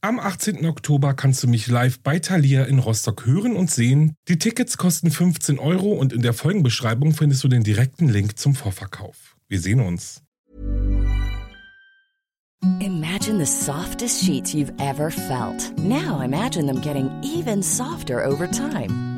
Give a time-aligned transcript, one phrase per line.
[0.00, 0.64] Am 18.
[0.64, 4.14] Oktober kannst du mich live bei Thalia in Rostock hören und sehen.
[4.28, 8.54] Die Tickets kosten 15 Euro und in der Folgenbeschreibung findest du den direkten Link zum
[8.54, 9.36] Vorverkauf.
[9.48, 10.22] Wir sehen uns.
[12.80, 15.76] Imagine the softest sheets you've ever felt.
[15.78, 19.17] Now imagine them getting even softer over time.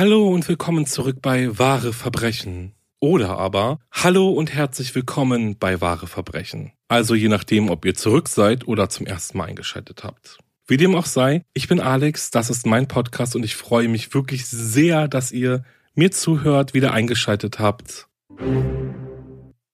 [0.00, 2.72] Hallo und willkommen zurück bei Wahre Verbrechen.
[3.00, 6.72] Oder aber Hallo und herzlich willkommen bei Wahre Verbrechen.
[6.88, 10.38] Also je nachdem, ob ihr zurück seid oder zum ersten Mal eingeschaltet habt.
[10.66, 14.14] Wie dem auch sei, ich bin Alex, das ist mein Podcast und ich freue mich
[14.14, 18.08] wirklich sehr, dass ihr mir zuhört, wieder eingeschaltet habt.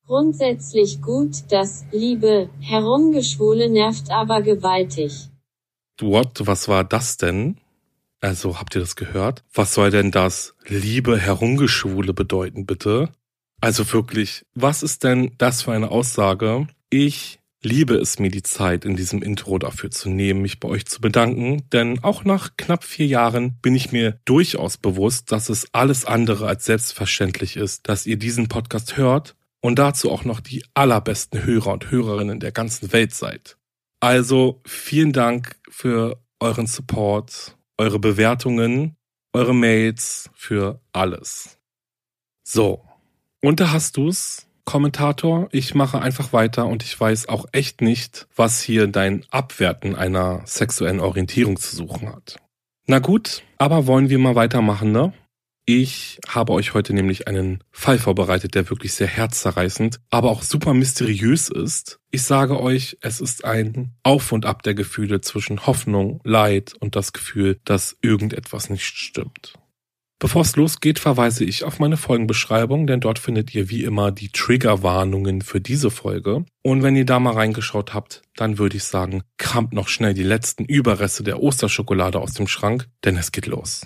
[0.06, 5.28] Grundsätzlich gut, das Liebe Herumgeschwule nervt aber gewaltig.
[6.00, 6.44] What?
[6.48, 7.58] Was war das denn?
[8.26, 9.44] Also habt ihr das gehört?
[9.54, 13.10] Was soll denn das liebe Herumgeschwule bedeuten, bitte?
[13.60, 16.66] Also wirklich, was ist denn das für eine Aussage?
[16.90, 20.86] Ich liebe es mir die Zeit in diesem Intro dafür zu nehmen, mich bei euch
[20.86, 25.72] zu bedanken, denn auch nach knapp vier Jahren bin ich mir durchaus bewusst, dass es
[25.72, 30.64] alles andere als selbstverständlich ist, dass ihr diesen Podcast hört und dazu auch noch die
[30.74, 33.56] allerbesten Hörer und Hörerinnen der ganzen Welt seid.
[34.00, 38.96] Also vielen Dank für euren Support eure Bewertungen,
[39.32, 41.58] eure Mails, für alles.
[42.42, 42.84] So.
[43.42, 45.48] Und da hast du's, Kommentator.
[45.52, 50.42] Ich mache einfach weiter und ich weiß auch echt nicht, was hier dein Abwerten einer
[50.44, 52.36] sexuellen Orientierung zu suchen hat.
[52.86, 55.12] Na gut, aber wollen wir mal weitermachen, ne?
[55.68, 60.74] Ich habe euch heute nämlich einen Fall vorbereitet, der wirklich sehr herzzerreißend, aber auch super
[60.74, 61.98] mysteriös ist.
[62.12, 66.94] Ich sage euch, es ist ein Auf und Ab der Gefühle zwischen Hoffnung, Leid und
[66.94, 69.54] das Gefühl, dass irgendetwas nicht stimmt.
[70.20, 74.28] Bevor es losgeht, verweise ich auf meine Folgenbeschreibung, denn dort findet ihr wie immer die
[74.28, 76.44] Triggerwarnungen für diese Folge.
[76.62, 80.22] Und wenn ihr da mal reingeschaut habt, dann würde ich sagen, kramt noch schnell die
[80.22, 83.82] letzten Überreste der Osterschokolade aus dem Schrank, denn es geht los.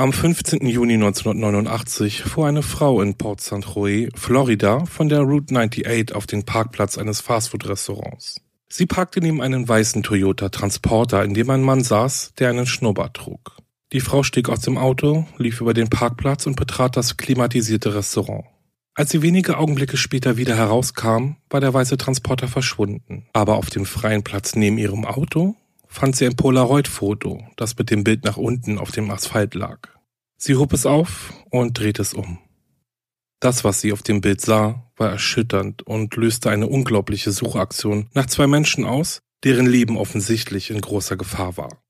[0.00, 0.64] Am 15.
[0.64, 3.66] Juni 1989 fuhr eine Frau in Port St.
[3.74, 8.40] Joe, Florida, von der Route 98 auf den Parkplatz eines Fastfood-Restaurants.
[8.68, 13.14] Sie parkte neben einem weißen Toyota Transporter, in dem ein Mann saß, der einen Schnurrbart
[13.14, 13.56] trug.
[13.92, 18.44] Die Frau stieg aus dem Auto, lief über den Parkplatz und betrat das klimatisierte Restaurant.
[18.94, 23.26] Als sie wenige Augenblicke später wieder herauskam, war der weiße Transporter verschwunden.
[23.32, 25.56] Aber auf dem freien Platz neben ihrem Auto
[25.98, 29.80] fand sie ein Polaroid-Foto, das mit dem Bild nach unten auf dem Asphalt lag.
[30.36, 32.38] Sie hob es auf und drehte es um.
[33.40, 38.26] Das, was sie auf dem Bild sah, war erschütternd und löste eine unglaubliche Suchaktion nach
[38.26, 41.82] zwei Menschen aus, deren Leben offensichtlich in großer Gefahr war.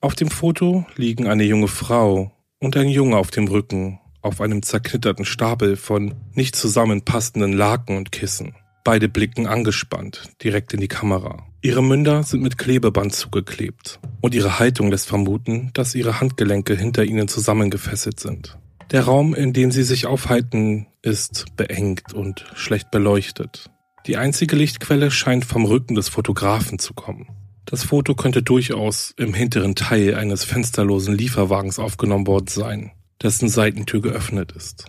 [0.00, 4.62] Auf dem Foto liegen eine junge Frau und ein Junge auf dem Rücken auf einem
[4.62, 8.56] zerknitterten Stapel von nicht zusammenpassenden Laken und Kissen.
[8.84, 11.46] Beide blicken angespannt direkt in die Kamera.
[11.62, 17.02] Ihre Münder sind mit Klebeband zugeklebt und ihre Haltung lässt vermuten, dass ihre Handgelenke hinter
[17.02, 18.58] ihnen zusammengefesselt sind.
[18.90, 23.70] Der Raum, in dem sie sich aufhalten, ist beengt und schlecht beleuchtet.
[24.06, 27.28] Die einzige Lichtquelle scheint vom Rücken des Fotografen zu kommen.
[27.64, 32.92] Das Foto könnte durchaus im hinteren Teil eines fensterlosen Lieferwagens aufgenommen worden sein,
[33.22, 34.84] dessen Seitentür geöffnet ist.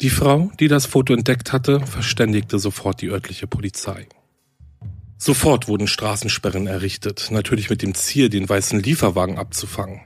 [0.00, 4.06] Die Frau, die das Foto entdeckt hatte, verständigte sofort die örtliche Polizei.
[5.16, 10.02] Sofort wurden Straßensperren errichtet, natürlich mit dem Ziel, den weißen Lieferwagen abzufangen.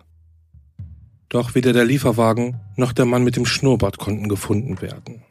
[1.28, 5.22] Doch weder der Lieferwagen noch der Mann mit dem Schnurrbart konnten gefunden werden.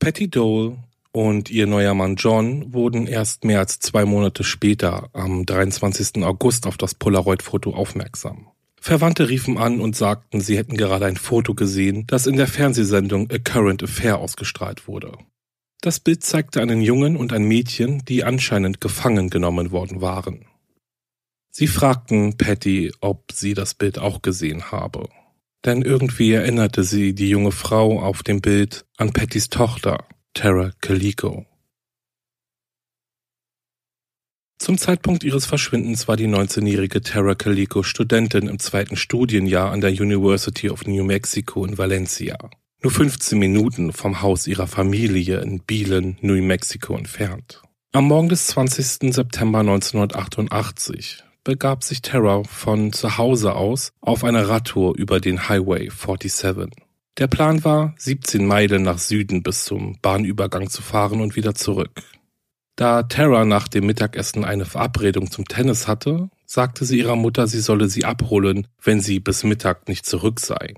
[0.00, 0.78] Patty Dole
[1.12, 6.24] und ihr neuer Mann John wurden erst mehr als zwei Monate später, am 23.
[6.24, 8.48] August, auf das Polaroid-Foto aufmerksam.
[8.86, 13.28] Verwandte riefen an und sagten, sie hätten gerade ein Foto gesehen, das in der Fernsehsendung
[13.32, 15.10] A Current Affair ausgestrahlt wurde.
[15.80, 20.44] Das Bild zeigte einen Jungen und ein Mädchen, die anscheinend gefangen genommen worden waren.
[21.50, 25.08] Sie fragten Patty, ob sie das Bild auch gesehen habe.
[25.64, 31.44] Denn irgendwie erinnerte sie die junge Frau auf dem Bild an Pattys Tochter, Tara Calico.
[34.58, 39.90] Zum Zeitpunkt ihres Verschwindens war die 19-jährige Tara Calico Studentin im zweiten Studienjahr an der
[39.90, 42.36] University of New Mexico in Valencia.
[42.82, 47.62] Nur 15 Minuten vom Haus ihrer Familie in Beelan, New Mexico entfernt.
[47.92, 49.14] Am Morgen des 20.
[49.14, 55.88] September 1988 begab sich Tara von zu Hause aus auf eine Radtour über den Highway
[55.88, 56.70] 47.
[57.18, 62.02] Der Plan war, 17 Meilen nach Süden bis zum Bahnübergang zu fahren und wieder zurück.
[62.76, 67.60] Da Tara nach dem Mittagessen eine Verabredung zum Tennis hatte, sagte sie ihrer Mutter, sie
[67.60, 70.74] solle sie abholen, wenn sie bis Mittag nicht zurück sei.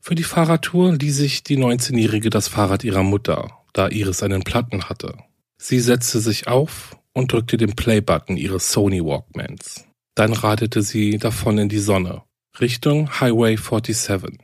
[0.00, 4.88] Für die Fahrradtour lieh sich die 19-Jährige das Fahrrad ihrer Mutter, da Iris einen Platten
[4.88, 5.18] hatte.
[5.58, 9.84] Sie setzte sich auf und drückte den Play-Button ihres Sony Walkmans.
[10.14, 12.22] Dann radete sie davon in die Sonne,
[12.60, 14.38] Richtung Highway 47.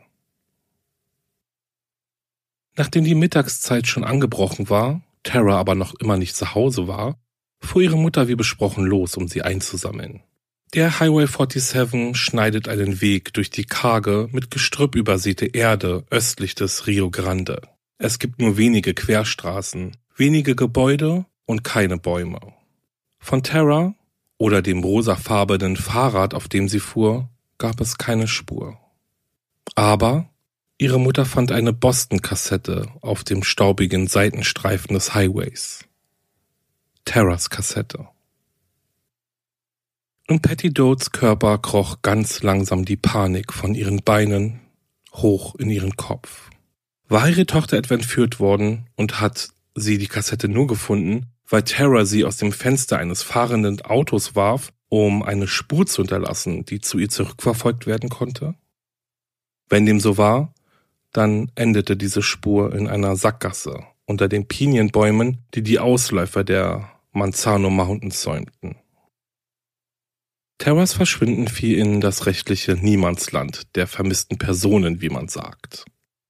[2.77, 7.19] Nachdem die Mittagszeit schon angebrochen war, Tara aber noch immer nicht zu Hause war,
[7.61, 10.23] fuhr ihre Mutter wie besprochen los, um sie einzusammeln.
[10.75, 16.87] Der Highway 47 schneidet einen Weg durch die karge, mit Gestrüpp übersäte Erde östlich des
[16.87, 17.61] Rio Grande.
[17.99, 22.41] Es gibt nur wenige Querstraßen, wenige Gebäude und keine Bäume.
[23.19, 23.95] Von Tara
[24.39, 27.29] oder dem rosafarbenen Fahrrad, auf dem sie fuhr,
[27.59, 28.79] gab es keine Spur.
[29.75, 30.32] Aber
[30.83, 35.85] Ihre Mutter fand eine Boston-Kassette auf dem staubigen Seitenstreifen des Highways.
[37.05, 38.09] Terras Kassette.
[40.27, 44.59] In Patty Dotes Körper kroch ganz langsam die Panik von ihren Beinen
[45.13, 46.51] hoch in ihren Kopf.
[47.07, 52.05] War ihre Tochter etwa entführt worden und hat sie die Kassette nur gefunden, weil Tara
[52.05, 56.99] sie aus dem Fenster eines fahrenden Autos warf, um eine Spur zu hinterlassen, die zu
[56.99, 58.57] ihr zurückverfolgt werden konnte?
[59.69, 60.53] Wenn dem so war,
[61.13, 67.71] dann endete diese Spur in einer Sackgasse unter den Pinienbäumen, die die Ausläufer der Manzano
[67.71, 68.77] Mountains säumten.
[70.59, 75.85] Terras Verschwinden fiel in das rechtliche Niemandsland der vermissten Personen, wie man sagt.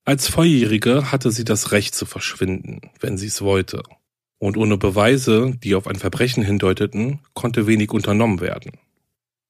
[0.05, 3.82] Als Volljährige hatte sie das Recht zu verschwinden, wenn sie es wollte.
[4.38, 8.73] Und ohne Beweise, die auf ein Verbrechen hindeuteten, konnte wenig unternommen werden.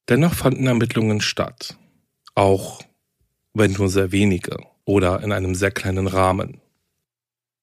[0.09, 1.77] Dennoch fanden Ermittlungen statt.
[2.35, 2.81] Auch
[3.53, 6.61] wenn nur sehr wenige oder in einem sehr kleinen Rahmen.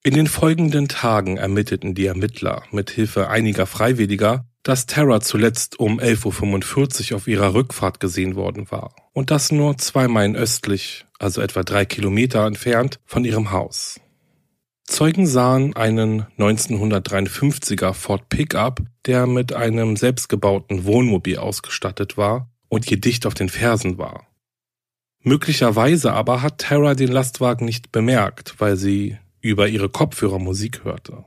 [0.03, 6.01] In den folgenden Tagen ermittelten die Ermittler mit Hilfe einiger Freiwilliger, dass Tara zuletzt um
[6.01, 11.41] 11.45 Uhr auf ihrer Rückfahrt gesehen worden war und das nur zwei Meilen östlich, also
[11.41, 14.01] etwa drei Kilometer entfernt von ihrem Haus.
[14.85, 23.01] Zeugen sahen einen 1953er Ford Pickup, der mit einem selbstgebauten Wohnmobil ausgestattet war und ihr
[23.01, 24.27] dicht auf den Fersen war.
[25.23, 31.25] Möglicherweise aber hat Tara den Lastwagen nicht bemerkt, weil sie über ihre Kopfhörer Musik hörte.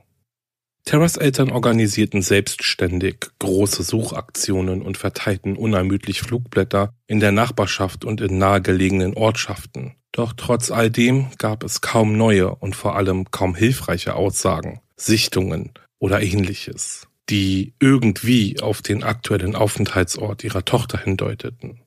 [0.84, 8.36] Terras Eltern organisierten selbstständig große Suchaktionen und verteilten unermüdlich Flugblätter in der Nachbarschaft und in
[8.36, 9.94] nahegelegenen Ortschaften.
[10.12, 15.72] Doch trotz all dem gab es kaum neue und vor allem kaum hilfreiche Aussagen, Sichtungen
[15.98, 21.80] oder ähnliches, die irgendwie auf den aktuellen Aufenthaltsort ihrer Tochter hindeuteten.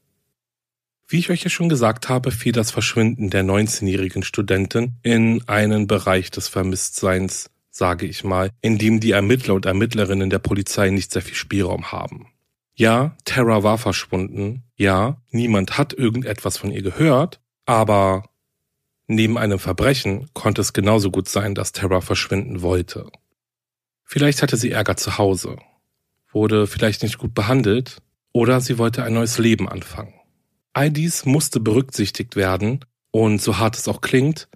[1.09, 5.87] Wie ich euch ja schon gesagt habe, fiel das Verschwinden der 19-jährigen Studentin in einen
[5.87, 11.13] Bereich des Vermisstseins, sage ich mal, in dem die Ermittler und Ermittlerinnen der Polizei nicht
[11.13, 12.27] sehr viel Spielraum haben.
[12.75, 14.63] Ja, Tara war verschwunden.
[14.75, 17.39] Ja, niemand hat irgendetwas von ihr gehört.
[17.65, 18.23] Aber
[19.07, 23.09] neben einem Verbrechen konnte es genauso gut sein, dass Tara verschwinden wollte.
[24.03, 25.57] Vielleicht hatte sie Ärger zu Hause,
[26.31, 27.97] wurde vielleicht nicht gut behandelt
[28.33, 30.13] oder sie wollte ein neues Leben anfangen.
[30.77, 34.47] All dies musste berücksichtigt werden und so hart es auch klingt,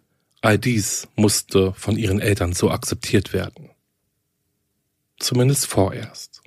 [0.42, 3.72] all dies musste von ihren Eltern so akzeptiert werden.
[5.18, 6.44] Zumindest vorerst.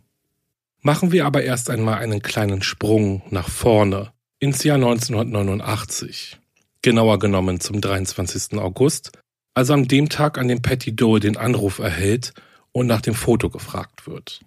[0.80, 6.38] Machen wir aber erst einmal einen kleinen Sprung nach vorne ins Jahr 1989.
[6.82, 8.56] Genauer genommen zum 23.
[8.60, 9.10] August,
[9.54, 12.32] also an dem Tag, an dem Patty Dole den Anruf erhält
[12.70, 14.38] und nach dem Foto gefragt wird.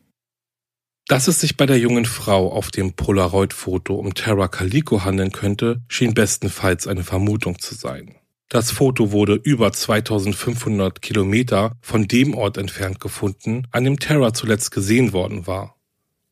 [1.07, 5.81] Dass es sich bei der jungen Frau auf dem Polaroid-Foto um Tara Calico handeln könnte,
[5.87, 8.15] schien bestenfalls eine Vermutung zu sein.
[8.49, 14.71] Das Foto wurde über 2500 Kilometer von dem Ort entfernt gefunden, an dem Terra zuletzt
[14.71, 15.77] gesehen worden war.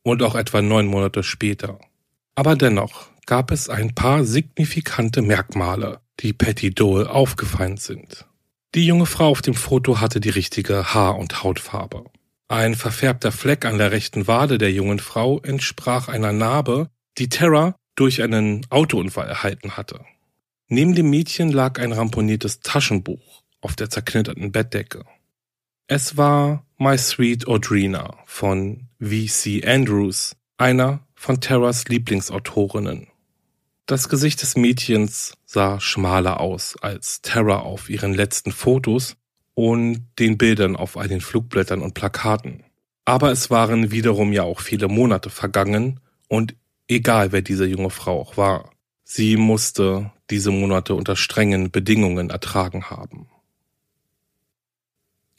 [0.02, 1.78] Und auch etwa neun Monate später.
[2.34, 8.26] Aber dennoch gab es ein paar signifikante Merkmale, die Patty Dole aufgefallen sind.
[8.74, 12.04] Die junge Frau auf dem Foto hatte die richtige Haar- und Hautfarbe.
[12.48, 17.74] Ein verfärbter Fleck an der rechten Wade der jungen Frau entsprach einer Narbe, die Terra
[17.96, 20.04] durch einen Autounfall erhalten hatte.
[20.68, 25.04] Neben dem Mädchen lag ein ramponiertes Taschenbuch auf der zerknitterten Bettdecke.
[25.88, 29.64] Es war My Sweet Audrina von V.C.
[29.64, 33.08] Andrews, einer von Terras Lieblingsautorinnen.
[33.86, 39.16] Das Gesicht des Mädchens sah schmaler aus als Terra auf ihren letzten Fotos
[39.56, 42.62] und den Bildern auf all den Flugblättern und Plakaten.
[43.06, 45.98] Aber es waren wiederum ja auch viele Monate vergangen
[46.28, 46.54] und
[46.88, 48.70] egal wer diese junge Frau auch war,
[49.02, 53.28] sie musste diese Monate unter strengen Bedingungen ertragen haben.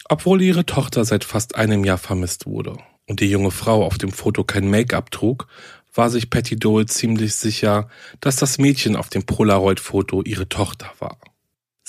[0.10, 4.12] Obwohl ihre Tochter seit fast einem Jahr vermisst wurde und die junge Frau auf dem
[4.12, 5.48] Foto kein Make-up trug,
[5.94, 7.88] war sich Patty Dole ziemlich sicher,
[8.20, 11.20] dass das Mädchen auf dem Polaroid-Foto ihre Tochter war.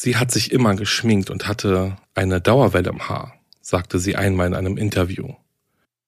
[0.01, 4.55] Sie hat sich immer geschminkt und hatte eine Dauerwelle im Haar, sagte sie einmal in
[4.55, 5.35] einem Interview.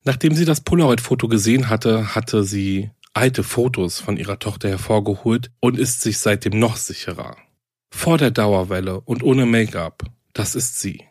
[0.05, 5.77] Nachdem sie das Polaroid-Foto gesehen hatte, hatte sie alte Fotos von ihrer Tochter hervorgeholt und
[5.77, 7.37] ist sich seitdem noch sicherer.
[7.91, 10.05] Vor der Dauerwelle und ohne Make-up,
[10.35, 11.05] das ist sie.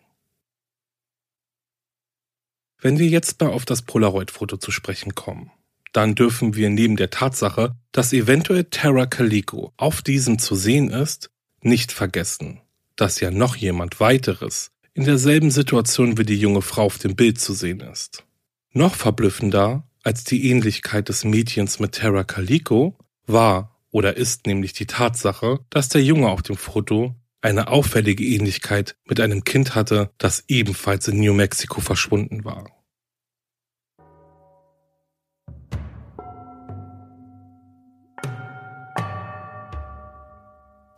[2.80, 5.52] Wenn wir jetzt mal auf das Polaroid-Foto zu sprechen kommen,
[5.92, 11.30] dann dürfen wir neben der Tatsache, dass eventuell Tara Calico auf diesem zu sehen ist,
[11.62, 12.62] nicht vergessen,
[13.00, 17.40] dass ja noch jemand weiteres in derselben Situation wie die junge Frau auf dem Bild
[17.40, 18.26] zu sehen ist.
[18.74, 24.88] Noch verblüffender als die Ähnlichkeit des Mädchens mit Terra Calico war oder ist nämlich die
[24.88, 30.44] Tatsache, dass der Junge auf dem Foto eine auffällige Ähnlichkeit mit einem Kind hatte, das
[30.48, 32.66] ebenfalls in New Mexico verschwunden war.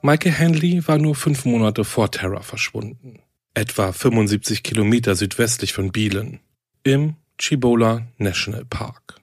[0.04, 3.20] Michael Hanley war nur fünf Monate vor Terra verschwunden,
[3.54, 6.40] etwa 75 Kilometer südwestlich von Bielen,
[6.84, 9.22] im Chibola National Park.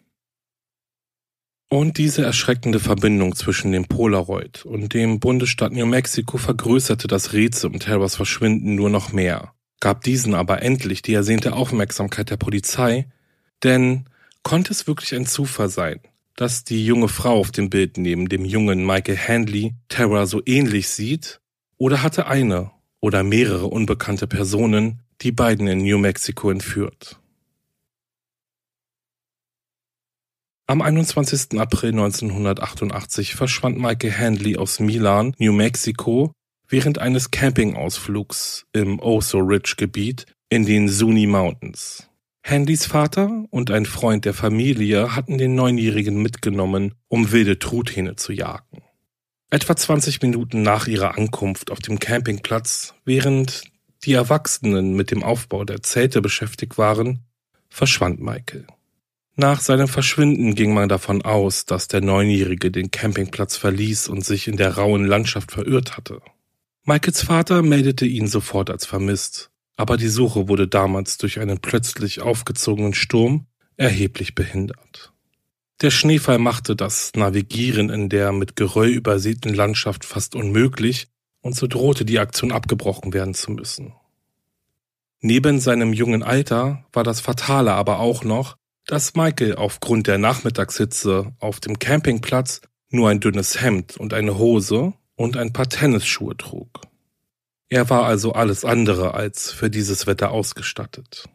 [1.69, 7.71] Und diese erschreckende Verbindung zwischen dem Polaroid und dem Bundesstaat New Mexico vergrößerte das Rätsel
[7.71, 13.09] um Terras Verschwinden nur noch mehr, gab diesen aber endlich die ersehnte Aufmerksamkeit der Polizei,
[13.65, 14.05] denn
[14.45, 15.99] konnte es wirklich ein Zufall sein,
[16.39, 20.89] dass die junge Frau auf dem Bild neben dem jungen Michael Handley Terra so ähnlich
[20.89, 21.41] sieht,
[21.79, 27.19] oder hatte eine oder mehrere unbekannte Personen die beiden in New Mexico entführt?
[30.69, 31.59] Am 21.
[31.59, 36.31] April 1988 verschwand Michael Handley aus Milan, New Mexico,
[36.69, 42.08] während eines Campingausflugs im Oso Ridge Gebiet in den Zuni Mountains.
[42.43, 48.33] Handleys Vater und ein Freund der Familie hatten den Neunjährigen mitgenommen, um wilde Truthähne zu
[48.33, 48.83] jagen.
[49.51, 53.63] Etwa 20 Minuten nach ihrer Ankunft auf dem Campingplatz, während
[54.05, 57.25] die Erwachsenen mit dem Aufbau der Zelte beschäftigt waren,
[57.69, 58.67] verschwand Michael.
[59.37, 64.49] Nach seinem Verschwinden ging man davon aus, dass der Neunjährige den Campingplatz verließ und sich
[64.49, 66.21] in der rauen Landschaft verirrt hatte.
[66.85, 72.21] Michaels Vater meldete ihn sofort als vermisst, aber die Suche wurde damals durch einen plötzlich
[72.21, 75.13] aufgezogenen Sturm erheblich behindert.
[75.81, 81.07] Der Schneefall machte das Navigieren in der mit Geröll übersäten Landschaft fast unmöglich
[81.41, 83.95] und so drohte die Aktion abgebrochen werden zu müssen.
[85.21, 91.33] Neben seinem jungen Alter war das Fatale aber auch noch, dass Michael aufgrund der Nachmittagshitze
[91.39, 96.81] auf dem Campingplatz nur ein dünnes Hemd und eine Hose und ein paar Tennisschuhe trug.
[97.71, 101.29] Er war also alles andere als für dieses Wetter ausgestattet.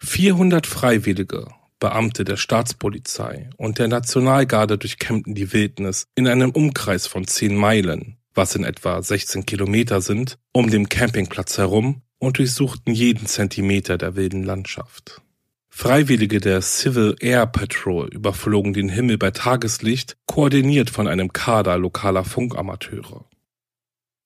[0.00, 1.48] 400 Freiwillige,
[1.80, 8.16] Beamte der Staatspolizei und der Nationalgarde durchkämmten die Wildnis in einem Umkreis von 10 Meilen,
[8.34, 14.16] was in etwa 16 Kilometer sind, um den Campingplatz herum und durchsuchten jeden Zentimeter der
[14.16, 15.22] wilden Landschaft.
[15.68, 22.24] Freiwillige der Civil Air Patrol überflogen den Himmel bei Tageslicht, koordiniert von einem Kader lokaler
[22.24, 23.27] Funkamateure.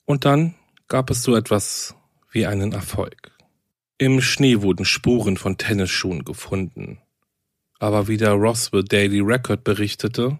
[0.04, 0.54] Und dann
[0.88, 1.94] gab es so etwas
[2.30, 3.32] wie einen Erfolg.
[3.98, 6.98] Im Schnee wurden Spuren von Tennisschuhen gefunden.
[7.78, 10.38] Aber wie der Roswell Daily Record berichtete,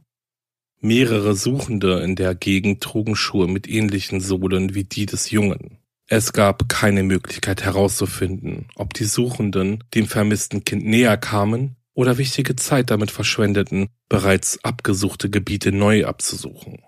[0.81, 5.78] mehrere Suchende in der Gegend trugen Schuhe mit ähnlichen Sohlen wie die des Jungen.
[6.09, 12.57] Es gab keine Möglichkeit herauszufinden, ob die Suchenden dem vermissten Kind näher kamen oder wichtige
[12.57, 16.81] Zeit damit verschwendeten, bereits abgesuchte Gebiete neu abzusuchen.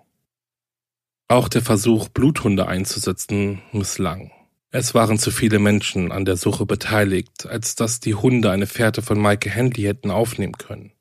[1.27, 4.31] Auch der Versuch, Bluthunde einzusetzen, misslang.
[4.69, 9.01] Es waren zu viele Menschen an der Suche beteiligt, als dass die Hunde eine Fährte
[9.01, 10.91] von Maike Handley hätten aufnehmen können.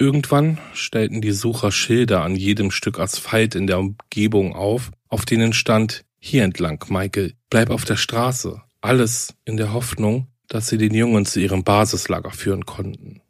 [0.00, 5.52] Irgendwann stellten die Sucher Schilder an jedem Stück Asphalt in der Umgebung auf, auf denen
[5.52, 8.60] stand Hier entlang, Michael, bleib auf der Straße.
[8.80, 13.20] Alles in der Hoffnung, dass sie den Jungen zu ihrem Basislager führen konnten.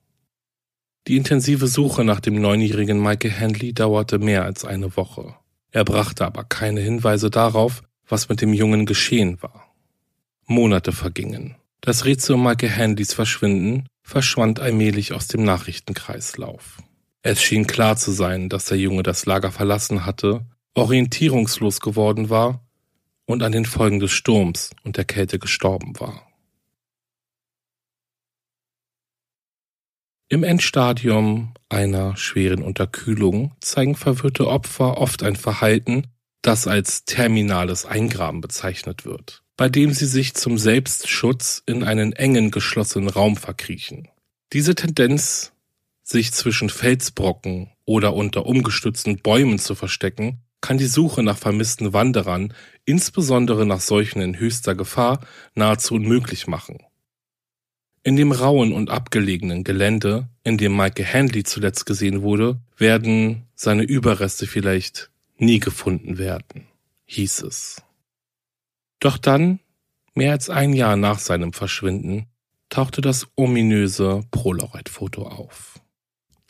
[1.09, 5.35] Die intensive Suche nach dem neunjährigen Michael Handley dauerte mehr als eine Woche.
[5.71, 9.75] Er brachte aber keine Hinweise darauf, was mit dem Jungen geschehen war.
[10.45, 11.57] Monate vergingen.
[11.81, 16.77] Das Rätsel um Michael Handleys Verschwinden verschwand allmählich aus dem Nachrichtenkreislauf.
[17.23, 22.63] Es schien klar zu sein, dass der Junge das Lager verlassen hatte, orientierungslos geworden war
[23.25, 26.28] und an den Folgen des Sturms und der Kälte gestorben war.
[30.29, 36.07] Im Endstadium einer schweren Unterkühlung zeigen verwirrte Opfer oft ein Verhalten,
[36.43, 42.53] das als terminales Eingraben bezeichnet wird bei dem sie sich zum Selbstschutz in einen engen
[42.53, 44.09] geschlossenen Raum verkriechen.
[44.53, 45.53] Diese Tendenz,
[46.05, 52.55] sich zwischen Felsbrocken oder unter umgestützten Bäumen zu verstecken, kann die Suche nach vermissten Wanderern,
[52.85, 56.79] insbesondere nach solchen in höchster Gefahr, nahezu unmöglich machen.
[58.03, 63.83] In dem rauen und abgelegenen Gelände, in dem Michael Handley zuletzt gesehen wurde, werden seine
[63.83, 66.67] Überreste vielleicht nie gefunden werden,
[67.07, 67.83] hieß es.
[69.01, 69.61] Doch dann,
[70.15, 72.27] mehr als ein Jahr nach seinem Verschwinden,
[72.69, 75.81] tauchte das ominöse Polaroid-Foto auf.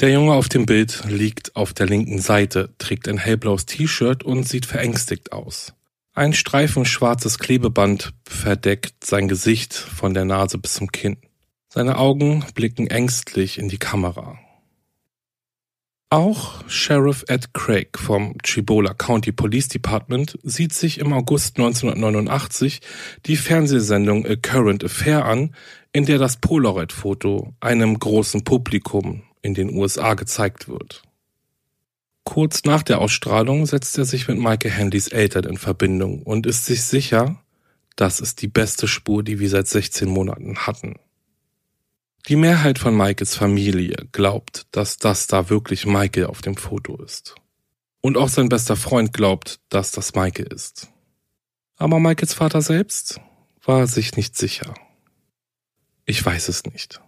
[0.00, 4.48] Der Junge auf dem Bild liegt auf der linken Seite, trägt ein hellblaues T-Shirt und
[4.48, 5.74] sieht verängstigt aus.
[6.14, 11.16] Ein Streifen schwarzes Klebeband verdeckt sein Gesicht von der Nase bis zum Kinn.
[11.78, 14.36] Seine Augen blicken ängstlich in die Kamera.
[16.10, 22.80] Auch Sheriff Ed Craig vom Chibola County Police Department sieht sich im August 1989
[23.26, 25.54] die Fernsehsendung A Current Affair an,
[25.92, 31.02] in der das Polaroid-Foto einem großen Publikum in den USA gezeigt wird.
[32.24, 36.66] Kurz nach der Ausstrahlung setzt er sich mit Michael Handys Eltern in Verbindung und ist
[36.66, 37.40] sich sicher,
[37.94, 40.96] das ist die beste Spur, die wir seit 16 Monaten hatten.
[42.26, 47.36] Die Mehrheit von Michaels Familie glaubt, dass das da wirklich Michael auf dem Foto ist.
[48.00, 50.88] Und auch sein bester Freund glaubt, dass das Michael ist.
[51.76, 53.20] Aber Michaels Vater selbst
[53.64, 54.74] war sich nicht sicher.
[56.04, 57.00] Ich weiß es nicht.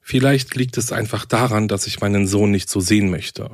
[0.00, 3.50] Vielleicht liegt es einfach daran, dass ich meinen Sohn nicht so sehen möchte,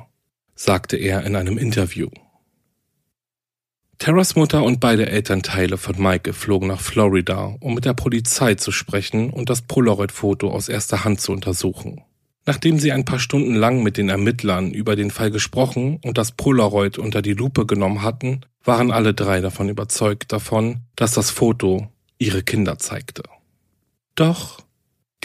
[0.55, 2.09] sagte er in einem Interview.
[3.99, 8.71] Terras Mutter und beide Elternteile von Mike flogen nach Florida, um mit der Polizei zu
[8.71, 12.03] sprechen und das Polaroid-Foto aus erster Hand zu untersuchen.
[12.45, 16.31] Nachdem sie ein paar Stunden lang mit den Ermittlern über den Fall gesprochen und das
[16.33, 21.89] Polaroid unter die Lupe genommen hatten, waren alle drei davon überzeugt davon, dass das Foto
[22.19, 23.23] ihre Kinder zeigte.
[24.15, 24.61] Doch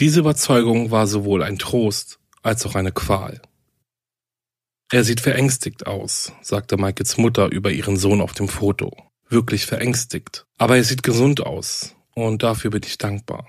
[0.00, 3.40] diese Überzeugung war sowohl ein Trost als auch eine Qual.
[4.92, 8.94] Er sieht verängstigt aus, sagte Michaels Mutter über ihren Sohn auf dem Foto.
[9.30, 10.44] Wirklich verängstigt.
[10.58, 11.96] Aber er sieht gesund aus.
[12.14, 13.46] Und dafür bin ich dankbar.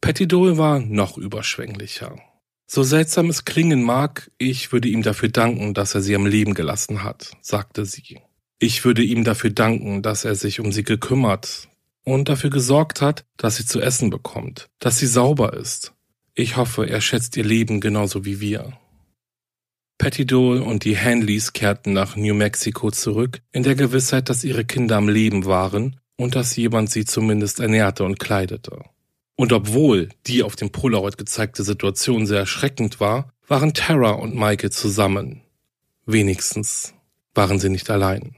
[0.00, 2.16] Patty Dole war noch überschwänglicher.
[2.66, 6.54] So seltsam es klingen mag, ich würde ihm dafür danken, dass er sie am Leben
[6.54, 8.18] gelassen hat, sagte sie.
[8.58, 11.68] Ich würde ihm dafür danken, dass er sich um sie gekümmert
[12.02, 15.92] und dafür gesorgt hat, dass sie zu essen bekommt, dass sie sauber ist.
[16.34, 18.76] Ich hoffe, er schätzt ihr Leben genauso wie wir.
[20.00, 24.64] Patty Dole und die Hanleys kehrten nach New Mexico zurück, in der Gewissheit, dass ihre
[24.64, 28.82] Kinder am Leben waren und dass jemand sie zumindest ernährte und kleidete.
[29.36, 34.70] Und obwohl die auf dem Polaroid gezeigte Situation sehr erschreckend war, waren Tara und Michael
[34.70, 35.42] zusammen.
[36.06, 36.94] Wenigstens
[37.34, 38.36] waren sie nicht allein.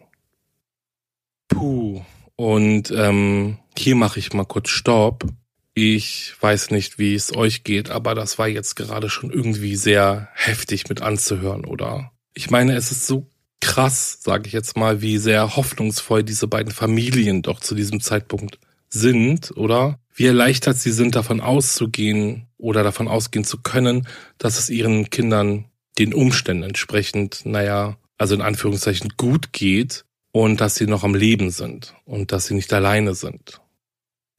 [1.46, 2.02] Puh.
[2.34, 5.26] Und ähm, hier mache ich mal kurz Stopp
[5.74, 10.28] ich weiß nicht, wie es euch geht, aber das war jetzt gerade schon irgendwie sehr
[10.34, 12.12] heftig mit anzuhören, oder?
[12.34, 13.26] Ich meine, es ist so
[13.60, 18.58] krass, sage ich jetzt mal, wie sehr hoffnungsvoll diese beiden Familien doch zu diesem Zeitpunkt
[18.88, 19.98] sind, oder?
[20.14, 24.06] Wie erleichtert sie sind, davon auszugehen oder davon ausgehen zu können,
[24.36, 25.66] dass es ihren Kindern
[25.98, 31.50] den Umständen entsprechend, naja, also in Anführungszeichen gut geht und dass sie noch am Leben
[31.50, 33.60] sind und dass sie nicht alleine sind.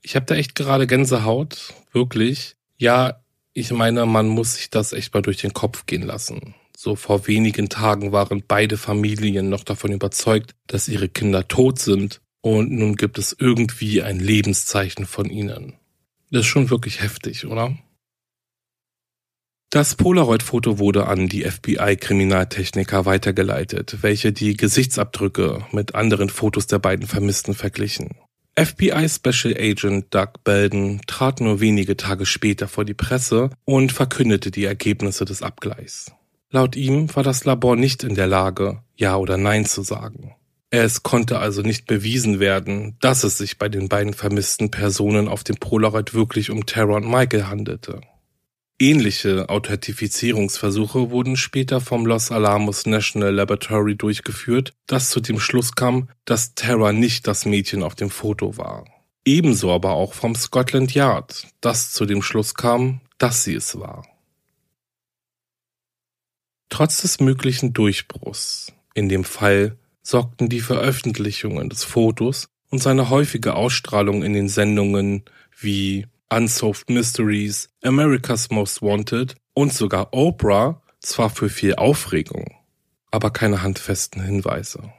[0.04, 2.56] Ich habe da echt gerade Gänsehaut, wirklich.
[2.78, 6.56] Ja, ich meine, man muss sich das echt mal durch den Kopf gehen lassen.
[6.76, 12.20] So vor wenigen Tagen waren beide Familien noch davon überzeugt, dass ihre Kinder tot sind
[12.42, 15.78] und nun gibt es irgendwie ein Lebenszeichen von ihnen.
[16.30, 17.78] Das ist schon wirklich heftig, oder?
[19.70, 27.08] Das Polaroid-Foto wurde an die FBI-Kriminaltechniker weitergeleitet, welche die Gesichtsabdrücke mit anderen Fotos der beiden
[27.08, 28.10] Vermissten verglichen.
[28.56, 34.52] FBI Special Agent Doug Belden trat nur wenige Tage später vor die Presse und verkündete
[34.52, 36.12] die Ergebnisse des Abgleichs.
[36.52, 40.36] Laut ihm war das Labor nicht in der Lage, Ja oder Nein zu sagen.
[40.70, 45.44] Es konnte also nicht bewiesen werden, dass es sich bei den beiden vermissten Personen auf
[45.44, 48.02] dem Polaroid wirklich um Tara und Michael handelte.
[48.80, 56.10] Ähnliche Authentifizierungsversuche wurden später vom Los Alamos National Laboratory durchgeführt, das zu dem Schluss kam,
[56.26, 58.86] dass Tara nicht das Mädchen auf dem Foto war.
[59.26, 64.06] Ebenso aber auch vom Scotland Yard, das zu dem Schluss kam, dass sie es war.
[66.70, 73.54] Trotz des möglichen Durchbruchs in dem Fall sorgten die Veröffentlichungen des Fotos und seine häufige
[73.54, 75.24] Ausstrahlung in den Sendungen
[75.58, 82.56] wie Unsolved Mysteries, America's Most Wanted und sogar Oprah zwar für viel Aufregung,
[83.12, 84.92] aber keine handfesten Hinweise.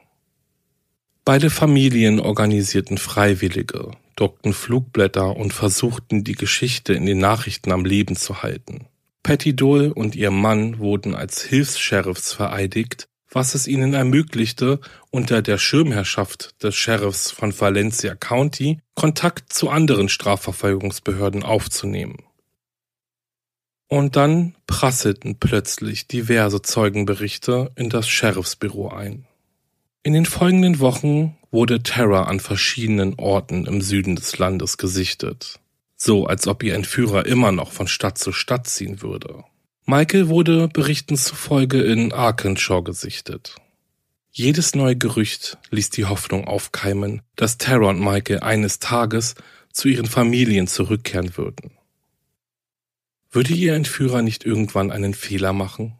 [1.25, 8.15] Beide Familien organisierten Freiwillige, druckten Flugblätter und versuchten die Geschichte in den Nachrichten am Leben
[8.15, 8.87] zu halten.
[9.23, 14.79] Patty Dole und ihr Mann wurden als Hilfs-Sheriffs vereidigt was es ihnen ermöglichte,
[15.11, 22.23] unter der Schirmherrschaft des Sheriffs von Valencia County Kontakt zu anderen Strafverfolgungsbehörden aufzunehmen.
[23.89, 29.27] Und dann prasselten plötzlich diverse Zeugenberichte in das Sheriffsbüro ein.
[30.01, 35.59] In den folgenden Wochen wurde Terror an verschiedenen Orten im Süden des Landes gesichtet,
[35.97, 39.43] so als ob ihr Entführer immer noch von Stadt zu Stadt ziehen würde.
[39.87, 43.55] Michael wurde Berichten zufolge in Arkansas gesichtet.
[44.31, 49.35] Jedes neue Gerücht ließ die Hoffnung aufkeimen, dass Tara und Michael eines Tages
[49.71, 51.77] zu ihren Familien zurückkehren würden.
[53.29, 55.99] Würde ihr Entführer nicht irgendwann einen Fehler machen?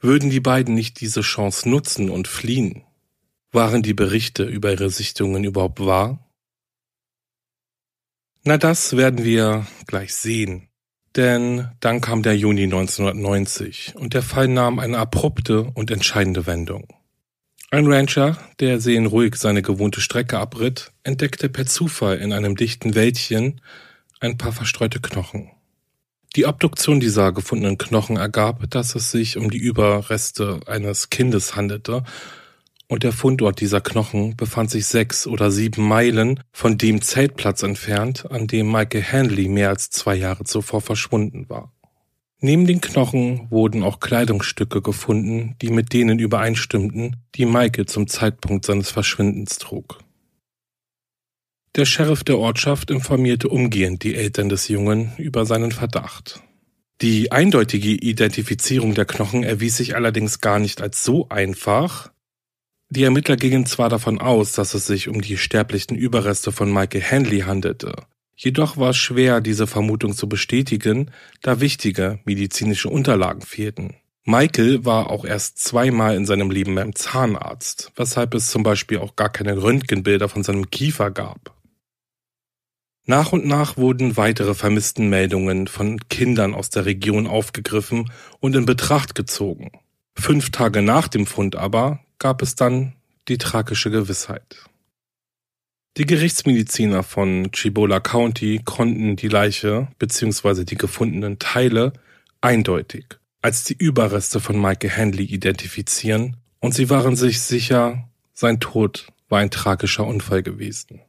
[0.00, 2.82] Würden die beiden nicht diese Chance nutzen und fliehen?
[3.52, 6.28] Waren die Berichte über ihre Sichtungen überhaupt wahr?
[8.42, 10.68] Na, das werden wir gleich sehen.
[11.16, 16.86] Denn dann kam der Juni 1990 und der Fall nahm eine abrupte und entscheidende Wendung.
[17.70, 23.60] Ein Rancher, der seelenruhig seine gewohnte Strecke abritt, entdeckte per Zufall in einem dichten Wäldchen
[24.20, 25.50] ein paar verstreute Knochen.
[26.36, 32.04] Die Obduktion dieser gefundenen Knochen ergab, dass es sich um die Überreste eines Kindes handelte
[32.88, 38.30] und der Fundort dieser Knochen befand sich sechs oder sieben Meilen von dem Zeltplatz entfernt,
[38.30, 41.72] an dem Michael Hanley mehr als zwei Jahre zuvor verschwunden war.
[42.40, 48.66] Neben den Knochen wurden auch Kleidungsstücke gefunden, die mit denen übereinstimmten, die Michael zum Zeitpunkt
[48.66, 49.98] seines Verschwindens trug.
[51.76, 56.42] Der Sheriff der Ortschaft informierte umgehend die Eltern des Jungen über seinen Verdacht.
[57.02, 62.10] Die eindeutige Identifizierung der Knochen erwies sich allerdings gar nicht als so einfach,
[62.88, 67.02] die Ermittler gingen zwar davon aus, dass es sich um die sterblichen Überreste von Michael
[67.02, 67.94] Hanley handelte,
[68.36, 71.10] jedoch war es schwer, diese Vermutung zu bestätigen,
[71.42, 73.96] da wichtige medizinische Unterlagen fehlten.
[74.24, 79.14] Michael war auch erst zweimal in seinem Leben beim Zahnarzt, weshalb es zum Beispiel auch
[79.14, 81.54] gar keine Röntgenbilder von seinem Kiefer gab.
[83.04, 89.14] Nach und nach wurden weitere Vermisstenmeldungen von Kindern aus der Region aufgegriffen und in Betracht
[89.14, 89.70] gezogen.
[90.16, 92.94] Fünf Tage nach dem Fund aber gab es dann
[93.28, 94.64] die tragische Gewissheit.
[95.96, 100.64] Die Gerichtsmediziner von Chibola County konnten die Leiche bzw.
[100.64, 101.94] die gefundenen Teile
[102.40, 103.06] eindeutig
[103.46, 109.38] als die Überreste von Michael Hanley identifizieren und sie waren sich sicher, sein Tod war
[109.38, 111.00] ein tragischer Unfall gewesen.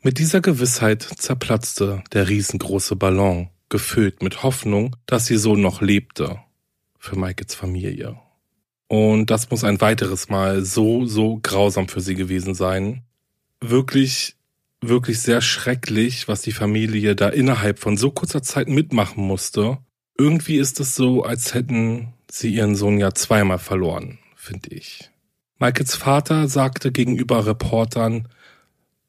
[0.00, 6.43] Mit dieser Gewissheit zerplatzte der riesengroße Ballon, gefüllt mit Hoffnung, dass sie so noch lebte
[7.04, 8.18] für Michaels Familie.
[8.88, 13.02] Und das muss ein weiteres Mal so, so grausam für sie gewesen sein.
[13.60, 14.36] Wirklich,
[14.80, 19.78] wirklich sehr schrecklich, was die Familie da innerhalb von so kurzer Zeit mitmachen musste.
[20.16, 25.10] Irgendwie ist es so, als hätten sie ihren Sohn ja zweimal verloren, finde ich.
[25.58, 28.28] Michaels Vater sagte gegenüber Reportern,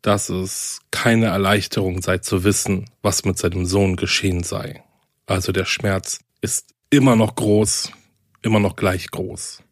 [0.01, 4.83] dass es keine Erleichterung sei zu wissen, was mit seinem Sohn geschehen sei.
[5.27, 7.91] Also der Schmerz ist immer noch groß,
[8.41, 9.63] immer noch gleich groß.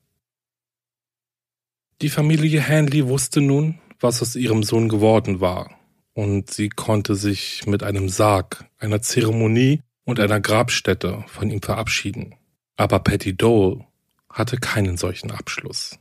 [2.02, 5.71] Die Familie Hanley wusste nun, was aus ihrem Sohn geworden war,
[6.13, 12.36] und sie konnte sich mit einem Sarg, einer Zeremonie und einer Grabstätte von ihm verabschieden.
[12.76, 13.86] Aber Patty Dole
[14.30, 15.97] hatte keinen solchen Abschluss.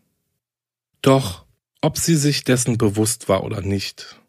[1.03, 1.45] Doch,
[1.81, 4.21] ob sie sich dessen bewusst war oder nicht,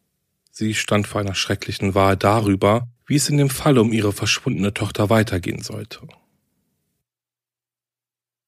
[0.52, 4.74] sie stand vor einer schrecklichen Wahl darüber, wie es in dem Fall um ihre verschwundene
[4.74, 6.08] Tochter weitergehen sollte.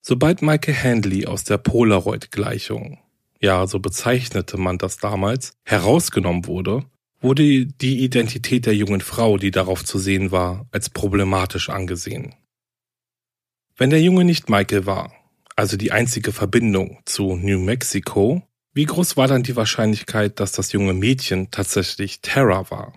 [0.08, 3.00] Sobald Michael Handley aus der Polaroid-Gleichung,
[3.40, 6.86] ja, so bezeichnete man das damals, herausgenommen wurde,
[7.22, 12.36] wurde die Identität der jungen Frau, die darauf zu sehen war, als problematisch angesehen.
[13.78, 15.12] Wenn der Junge nicht Michael war,
[15.56, 18.44] also die einzige Verbindung zu New Mexico,
[18.76, 22.94] wie groß war dann die Wahrscheinlichkeit, dass das junge Mädchen tatsächlich Tara war?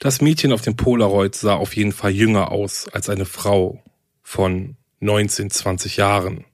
[0.00, 3.84] Das Mädchen auf dem Polaroid sah auf jeden Fall jünger aus als eine Frau
[4.24, 6.44] von 19, 20 Jahren.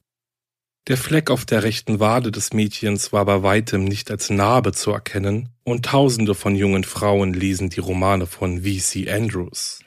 [0.87, 4.91] Der Fleck auf der rechten Wade des Mädchens war bei weitem nicht als Narbe zu
[4.91, 9.11] erkennen, und tausende von jungen Frauen lesen die Romane von V.C.
[9.11, 9.81] Andrews.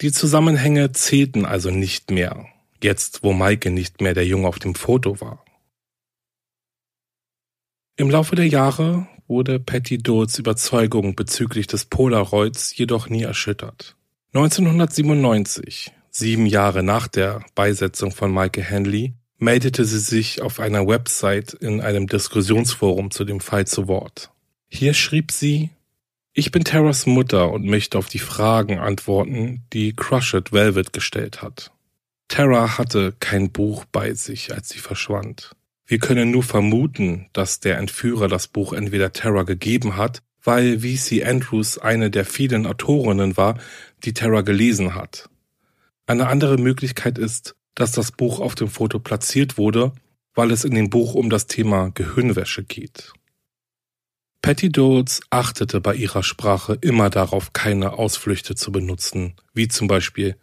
[0.00, 2.48] Die Zusammenhänge zählten also nicht mehr,
[2.82, 5.44] jetzt wo Maike nicht mehr der Junge auf dem Foto war.
[7.94, 13.96] Im Laufe der Jahre wurde Patty Doles Überzeugung bezüglich des Polaroids jedoch nie erschüttert.
[14.34, 21.54] 1997, sieben Jahre nach der Beisetzung von Michael Hanley, meldete sie sich auf einer Website
[21.54, 24.30] in einem Diskussionsforum zu dem Fall zu Wort.
[24.68, 25.70] Hier schrieb sie,
[26.34, 31.72] ich bin Terras Mutter und möchte auf die Fragen antworten, die Crushed Velvet gestellt hat.
[32.28, 35.54] Tara hatte kein Buch bei sich, als sie verschwand.
[35.84, 41.24] Wir können nur vermuten, dass der Entführer das Buch entweder Tara gegeben hat, weil V.C.
[41.24, 43.58] Andrews eine der vielen Autorinnen war,
[44.04, 45.28] die Tara gelesen hat.
[46.06, 49.92] Eine andere Möglichkeit ist, dass das Buch auf dem Foto platziert wurde,
[50.34, 53.12] weil es in dem Buch um das Thema Gehirnwäsche geht.
[54.42, 60.36] Patty Doles achtete bei ihrer Sprache immer darauf, keine Ausflüchte zu benutzen, wie zum Beispiel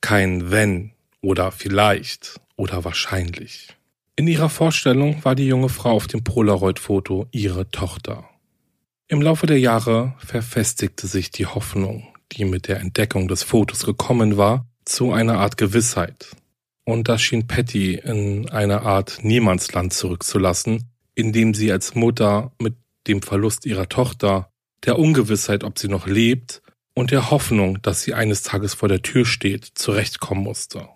[0.00, 3.68] kein wenn oder vielleicht oder wahrscheinlich.
[4.16, 8.28] In ihrer Vorstellung war die junge Frau auf dem Polaroid-Foto ihre Tochter.
[9.08, 14.36] Im Laufe der Jahre verfestigte sich die Hoffnung, die mit der Entdeckung des Fotos gekommen
[14.38, 16.36] war, zu einer Art Gewissheit,
[16.84, 22.74] und das schien Patty in eine Art Niemandsland zurückzulassen, in dem sie als Mutter mit
[23.06, 24.50] dem Verlust ihrer Tochter,
[24.84, 26.62] der Ungewissheit, ob sie noch lebt,
[26.94, 30.88] und der Hoffnung, dass sie eines Tages vor der Tür steht, zurechtkommen musste.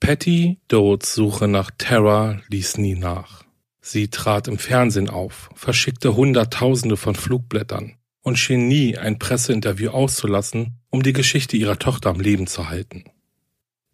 [0.00, 3.44] Patty Dodes Suche nach Tara ließ nie nach.
[3.80, 10.80] Sie trat im Fernsehen auf, verschickte Hunderttausende von Flugblättern und schien nie ein Presseinterview auszulassen,
[10.90, 13.04] um die Geschichte ihrer Tochter am Leben zu halten.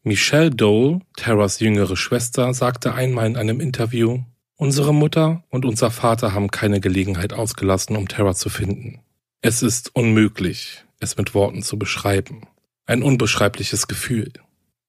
[0.03, 4.21] Michelle Dole, Terras jüngere Schwester, sagte einmal in einem Interview,
[4.57, 9.01] Unsere Mutter und unser Vater haben keine Gelegenheit ausgelassen, um Terra zu finden.
[9.41, 12.43] Es ist unmöglich, es mit Worten zu beschreiben.
[12.85, 14.33] Ein unbeschreibliches Gefühl.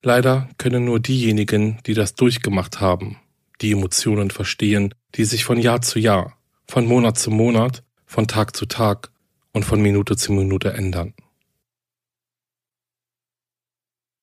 [0.03, 3.17] Leider können nur diejenigen, die das durchgemacht haben,
[3.61, 8.55] die Emotionen verstehen, die sich von Jahr zu Jahr, von Monat zu Monat, von Tag
[8.57, 9.09] zu Tag
[9.53, 11.13] und von Minute zu Minute ändern.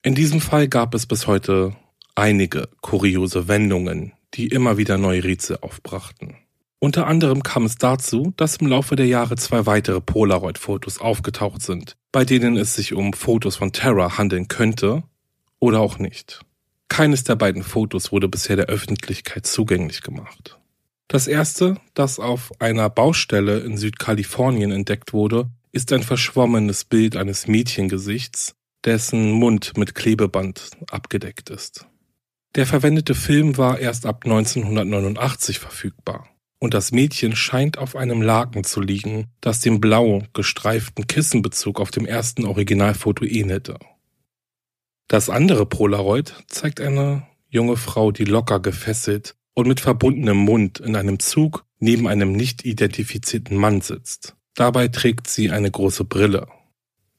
[0.02, 1.76] In diesem Fall gab es bis heute
[2.14, 6.36] einige kuriose Wendungen, die immer wieder neue Rätsel aufbrachten.
[6.80, 11.96] Unter anderem kam es dazu, dass im Laufe der Jahre zwei weitere Polaroid-Fotos aufgetaucht sind,
[12.12, 15.02] bei denen es sich um Fotos von Terra handeln könnte
[15.58, 16.40] oder auch nicht.
[16.88, 20.58] Keines der beiden Fotos wurde bisher der Öffentlichkeit zugänglich gemacht.
[21.08, 27.46] Das erste, das auf einer Baustelle in Südkalifornien entdeckt wurde, ist ein verschwommenes Bild eines
[27.46, 31.86] Mädchengesichts, dessen Mund mit Klebeband abgedeckt ist.
[32.54, 38.64] Der verwendete Film war erst ab 1989 verfügbar und das Mädchen scheint auf einem Laken
[38.64, 43.78] zu liegen, das dem blau gestreiften Kissenbezug auf dem ersten Originalfoto ähnelte.
[45.08, 50.94] Das andere Polaroid zeigt eine junge Frau, die locker gefesselt und mit verbundenem Mund in
[50.94, 54.36] einem Zug neben einem nicht identifizierten Mann sitzt.
[54.54, 56.46] Dabei trägt sie eine große Brille.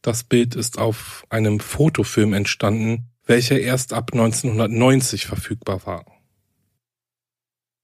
[0.02, 6.06] Das Bild ist auf einem Fotofilm entstanden, welcher erst ab 1990 verfügbar war.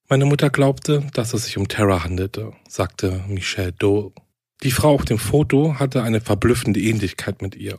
[0.07, 4.13] Meine Mutter glaubte, dass es sich um Terra handelte, sagte Michelle Dole.
[4.63, 7.77] Die Frau auf dem Foto hatte eine verblüffende Ähnlichkeit mit ihr.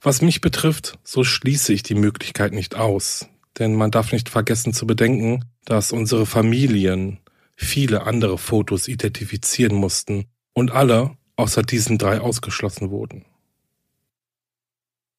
[0.00, 4.72] Was mich betrifft, so schließe ich die Möglichkeit nicht aus, denn man darf nicht vergessen
[4.72, 7.20] zu bedenken, dass unsere Familien
[7.56, 13.24] viele andere Fotos identifizieren mussten und alle außer diesen drei ausgeschlossen wurden.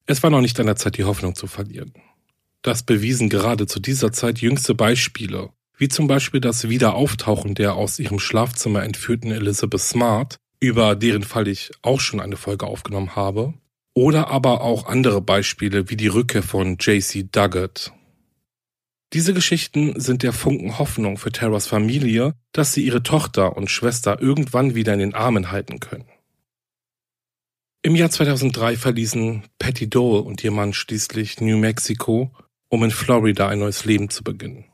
[0.06, 1.92] Es war noch nicht an der Zeit, die Hoffnung zu verlieren.
[2.62, 7.98] Das bewiesen gerade zu dieser Zeit jüngste Beispiele, wie zum Beispiel das Wiederauftauchen der aus
[7.98, 13.54] ihrem Schlafzimmer entführten Elizabeth Smart, über deren Fall ich auch schon eine Folge aufgenommen habe,
[13.94, 17.92] oder aber auch andere Beispiele wie die Rückkehr von JC Duggett.
[19.12, 24.20] Diese Geschichten sind der Funken Hoffnung für Terras Familie, dass sie ihre Tochter und Schwester
[24.20, 26.08] irgendwann wieder in den Armen halten können.
[27.82, 32.32] Im Jahr 2003 verließen Patty Dole und ihr Mann schließlich New Mexico,
[32.68, 34.64] um in Florida ein neues Leben zu beginnen.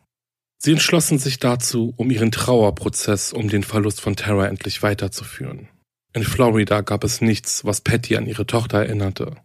[0.56, 5.68] Sie entschlossen sich dazu, um ihren Trauerprozess um den Verlust von Tara endlich weiterzuführen.
[6.14, 9.36] In Florida gab es nichts, was Patty an ihre Tochter erinnerte.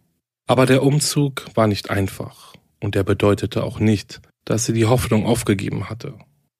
[0.46, 5.26] Aber der Umzug war nicht einfach und er bedeutete auch nicht, dass sie die Hoffnung
[5.26, 6.14] aufgegeben hatte.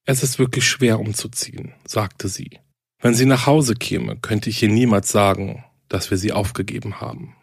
[0.04, 2.58] Es ist wirklich schwer umzuziehen, sagte sie.
[3.00, 7.34] Wenn sie nach Hause käme, könnte ich ihr niemals sagen, dass wir sie aufgegeben haben.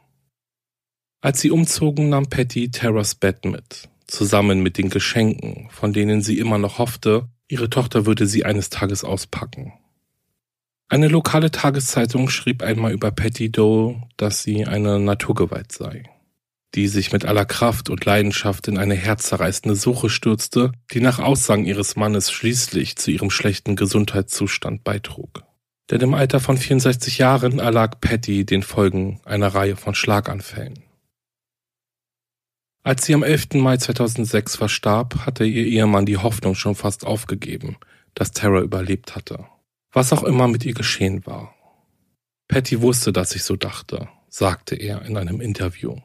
[1.19, 6.38] Als sie umzogen, nahm Patty Terras Bett mit, zusammen mit den Geschenken, von denen sie
[6.38, 9.73] immer noch hoffte, ihre Tochter würde sie eines Tages auspacken.
[10.89, 16.03] Eine lokale Tageszeitung schrieb einmal über Patty Doe, dass sie eine Naturgewalt sei,
[16.76, 21.66] die sich mit aller Kraft und Leidenschaft in eine herzzerreißende Suche stürzte, die nach Aussagen
[21.66, 25.44] ihres Mannes schließlich zu ihrem schlechten Gesundheitszustand beitrug.
[25.90, 30.84] Denn im Alter von 64 Jahren erlag Patty den Folgen einer Reihe von Schlaganfällen.
[32.84, 33.54] Als sie am 11.
[33.56, 37.78] Mai 2006 verstarb, hatte ihr Ehemann die Hoffnung schon fast aufgegeben,
[38.14, 39.46] dass Tara überlebt hatte.
[39.92, 41.56] Was auch immer mit ihr geschehen war.
[42.48, 45.98] Patty wusste, dass ich so dachte, sagte er in einem Interview.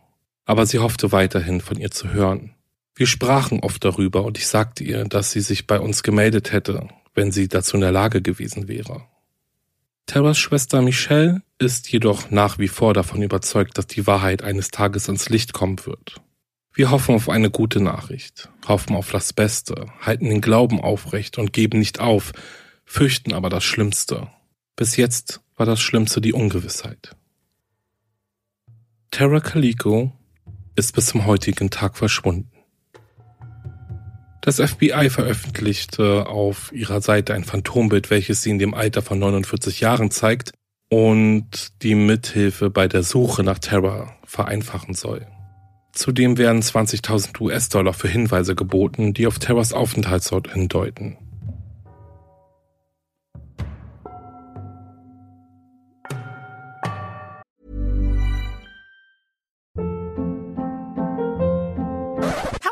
[0.50, 2.56] Aber sie hoffte weiterhin von ihr zu hören.
[2.96, 6.88] Wir sprachen oft darüber und ich sagte ihr, dass sie sich bei uns gemeldet hätte,
[7.14, 9.04] wenn sie dazu in der Lage gewesen wäre.
[10.06, 15.06] Terras Schwester Michelle ist jedoch nach wie vor davon überzeugt, dass die Wahrheit eines Tages
[15.06, 16.20] ans Licht kommen wird.
[16.72, 21.52] Wir hoffen auf eine gute Nachricht, hoffen auf das Beste, halten den Glauben aufrecht und
[21.52, 22.32] geben nicht auf,
[22.84, 24.26] fürchten aber das Schlimmste.
[24.74, 27.14] Bis jetzt war das Schlimmste die Ungewissheit.
[29.12, 30.12] Terra Calico
[30.80, 32.50] ist bis zum heutigen Tag verschwunden.
[34.40, 39.80] Das FBI veröffentlichte auf ihrer Seite ein Phantombild, welches sie in dem Alter von 49
[39.80, 40.52] Jahren zeigt
[40.88, 45.26] und die Mithilfe bei der Suche nach Terror vereinfachen soll.
[45.92, 51.18] Zudem werden 20.000 US-Dollar für Hinweise geboten, die auf Terrors Aufenthaltsort hindeuten.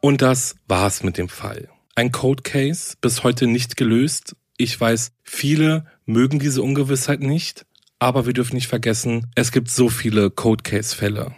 [0.00, 1.68] Und das war's mit dem Fall.
[1.94, 4.36] Ein Code Case, bis heute nicht gelöst.
[4.56, 7.66] Ich weiß, viele mögen diese Ungewissheit nicht,
[7.98, 11.34] aber wir dürfen nicht vergessen, es gibt so viele Code Case Fälle,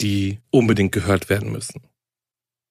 [0.00, 1.82] die unbedingt gehört werden müssen.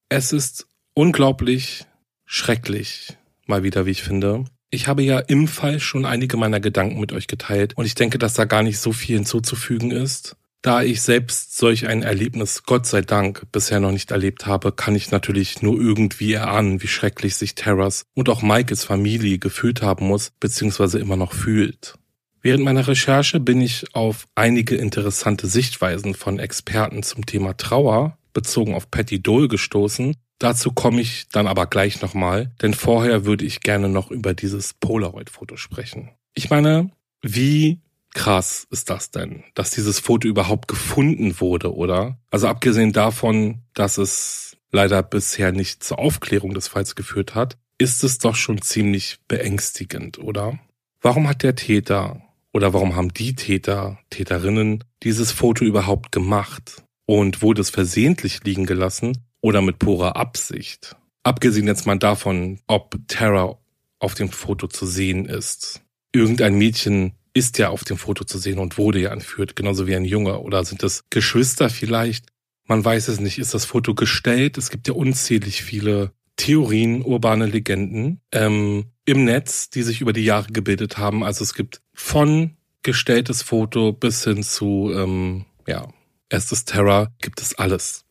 [0.08, 1.86] Es ist unglaublich
[2.26, 4.44] schrecklich, mal wieder, wie ich finde.
[4.70, 8.18] Ich habe ja im Fall schon einige meiner Gedanken mit euch geteilt und ich denke,
[8.18, 10.36] dass da gar nicht so viel hinzuzufügen ist.
[10.62, 14.94] Da ich selbst solch ein Erlebnis, Gott sei Dank, bisher noch nicht erlebt habe, kann
[14.94, 20.06] ich natürlich nur irgendwie erahnen, wie schrecklich sich Terras und auch Michaels Familie gefühlt haben
[20.06, 21.94] muss, beziehungsweise immer noch fühlt.
[22.42, 28.74] Während meiner Recherche bin ich auf einige interessante Sichtweisen von Experten zum Thema Trauer bezogen
[28.74, 30.14] auf Patty Dole gestoßen.
[30.38, 34.74] Dazu komme ich dann aber gleich nochmal, denn vorher würde ich gerne noch über dieses
[34.74, 36.10] Polaroid-Foto sprechen.
[36.34, 36.90] Ich meine,
[37.22, 37.80] wie
[38.14, 42.18] krass ist das denn, dass dieses Foto überhaupt gefunden wurde, oder?
[42.30, 48.04] Also abgesehen davon, dass es leider bisher nicht zur Aufklärung des Falls geführt hat, ist
[48.04, 50.58] es doch schon ziemlich beängstigend, oder?
[51.00, 56.82] Warum hat der Täter oder warum haben die Täter, Täterinnen dieses Foto überhaupt gemacht?
[57.06, 60.94] Und wurde es versehentlich liegen gelassen oder mit purer Absicht?
[61.24, 63.58] Abgesehen jetzt mal davon, ob Tara
[63.98, 65.82] auf dem Foto zu sehen ist.
[66.12, 69.96] Irgendein Mädchen ist ja auf dem Foto zu sehen und wurde ja entführt, genauso wie
[69.96, 70.40] ein Junge.
[70.40, 72.26] Oder sind das Geschwister vielleicht?
[72.66, 73.38] Man weiß es nicht.
[73.38, 74.58] Ist das Foto gestellt?
[74.58, 80.24] Es gibt ja unzählig viele Theorien, urbane Legenden ähm, im Netz, die sich über die
[80.24, 81.22] Jahre gebildet haben.
[81.22, 85.88] Also es gibt von gestelltes Foto bis hin zu, ähm, ja,
[86.30, 88.04] erstes Terror, gibt es alles.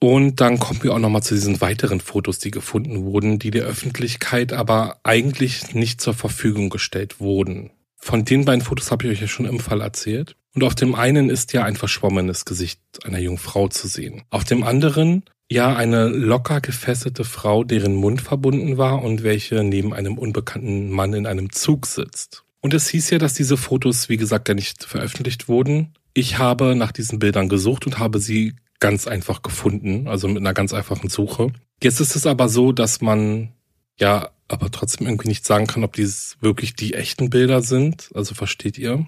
[0.00, 3.64] Und dann kommen wir auch nochmal zu diesen weiteren Fotos, die gefunden wurden, die der
[3.64, 7.70] Öffentlichkeit aber eigentlich nicht zur Verfügung gestellt wurden.
[8.04, 10.36] Von den beiden Fotos habe ich euch ja schon im Fall erzählt.
[10.54, 14.24] Und auf dem einen ist ja ein verschwommenes Gesicht einer jungen Frau zu sehen.
[14.28, 19.94] Auf dem anderen ja eine locker gefesselte Frau, deren Mund verbunden war und welche neben
[19.94, 22.44] einem unbekannten Mann in einem Zug sitzt.
[22.60, 25.94] Und es hieß ja, dass diese Fotos, wie gesagt, ja nicht veröffentlicht wurden.
[26.12, 30.52] Ich habe nach diesen Bildern gesucht und habe sie ganz einfach gefunden, also mit einer
[30.52, 31.54] ganz einfachen Suche.
[31.82, 33.54] Jetzt ist es aber so, dass man
[33.98, 38.10] ja aber trotzdem irgendwie nicht sagen kann, ob dies wirklich die echten Bilder sind.
[38.14, 39.06] Also versteht ihr?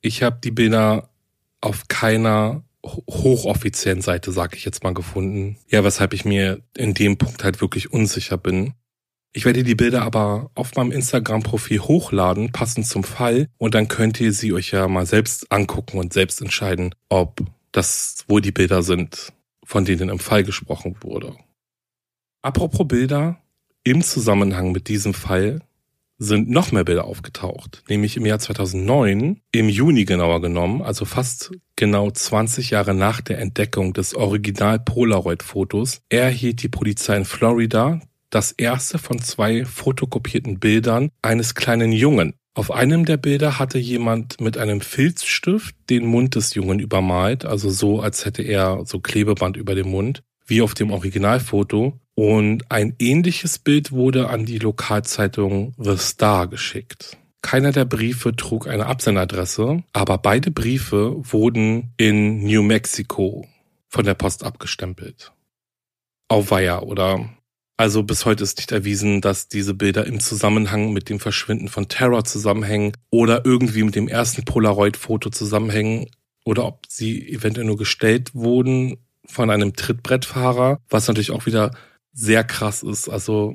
[0.00, 1.08] Ich habe die Bilder
[1.60, 5.56] auf keiner hochoffiziellen Seite, sage ich jetzt mal, gefunden.
[5.68, 8.74] Ja, weshalb ich mir in dem Punkt halt wirklich unsicher bin.
[9.32, 14.20] Ich werde die Bilder aber auf meinem Instagram-Profil hochladen, passend zum Fall, und dann könnt
[14.20, 17.40] ihr sie euch ja mal selbst angucken und selbst entscheiden, ob
[17.72, 19.32] das wohl die Bilder sind,
[19.64, 21.34] von denen im Fall gesprochen wurde.
[22.42, 23.40] Apropos Bilder,
[23.84, 25.60] im Zusammenhang mit diesem Fall
[26.18, 31.52] sind noch mehr Bilder aufgetaucht, nämlich im Jahr 2009, im Juni genauer genommen, also fast
[31.76, 38.52] genau 20 Jahre nach der Entdeckung des Original Polaroid-Fotos, erhielt die Polizei in Florida das
[38.52, 42.34] erste von zwei fotokopierten Bildern eines kleinen Jungen.
[42.54, 47.70] Auf einem der Bilder hatte jemand mit einem Filzstift den Mund des Jungen übermalt, also
[47.70, 51.98] so, als hätte er so Klebeband über dem Mund, wie auf dem Originalfoto.
[52.14, 57.16] Und ein ähnliches Bild wurde an die Lokalzeitung The Star geschickt.
[57.42, 63.46] Keiner der Briefe trug eine Absenderadresse, aber beide Briefe wurden in New Mexico
[63.88, 65.32] von der Post abgestempelt.
[66.28, 67.28] Auweia, oder?
[67.76, 71.88] Also bis heute ist nicht erwiesen, dass diese Bilder im Zusammenhang mit dem Verschwinden von
[71.88, 76.06] Terror zusammenhängen oder irgendwie mit dem ersten Polaroid-Foto zusammenhängen
[76.44, 81.70] oder ob sie eventuell nur gestellt wurden von einem Trittbrettfahrer, was natürlich auch wieder
[82.12, 83.08] sehr krass ist.
[83.08, 83.54] Also,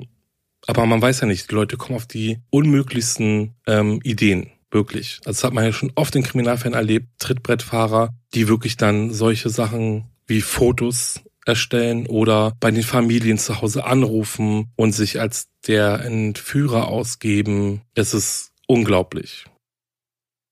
[0.66, 4.50] aber man weiß ja nicht, die Leute kommen auf die unmöglichsten ähm, Ideen.
[4.72, 5.18] Wirklich.
[5.24, 9.48] Also das hat man ja schon oft in Kriminalfällen erlebt, Trittbrettfahrer, die wirklich dann solche
[9.48, 16.04] Sachen wie Fotos erstellen oder bei den Familien zu Hause anrufen und sich als der
[16.04, 17.82] Entführer ausgeben.
[17.94, 19.46] Es ist unglaublich.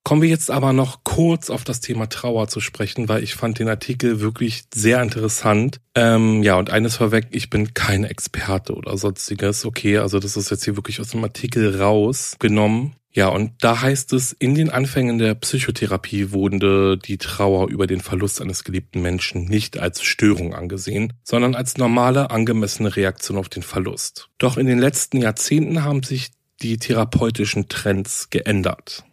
[0.09, 3.59] Kommen wir jetzt aber noch kurz auf das Thema Trauer zu sprechen, weil ich fand
[3.59, 5.83] den Artikel wirklich sehr interessant.
[5.95, 9.67] Ähm, ja, und eines vorweg, ich bin kein Experte oder sonstiges.
[9.67, 12.95] Okay, also das ist jetzt hier wirklich aus dem Artikel rausgenommen.
[13.13, 18.01] Ja, und da heißt es, in den Anfängen der Psychotherapie wurde die Trauer über den
[18.01, 23.63] Verlust eines geliebten Menschen nicht als Störung angesehen, sondern als normale, angemessene Reaktion auf den
[23.63, 24.31] Verlust.
[24.39, 26.31] Doch in den letzten Jahrzehnten haben sich
[26.63, 29.05] die therapeutischen Trends geändert.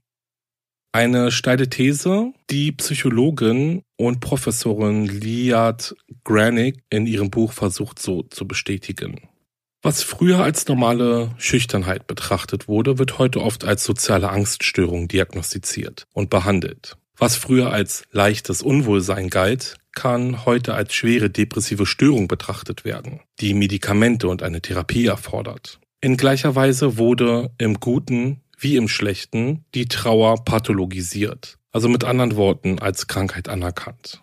[0.95, 5.93] Eine steile These, die Psychologin und Professorin Liat
[6.23, 9.27] Granick in ihrem Buch versucht so zu bestätigen.
[9.81, 16.29] Was früher als normale Schüchternheit betrachtet wurde, wird heute oft als soziale Angststörung diagnostiziert und
[16.29, 16.95] behandelt.
[17.17, 23.53] Was früher als leichtes Unwohlsein galt, kann heute als schwere depressive Störung betrachtet werden, die
[23.53, 25.81] Medikamente und eine Therapie erfordert.
[25.99, 32.35] In gleicher Weise wurde im Guten wie im Schlechten die Trauer pathologisiert, also mit anderen
[32.35, 34.21] Worten als Krankheit anerkannt.